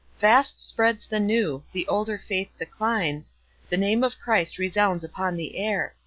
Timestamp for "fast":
0.17-0.59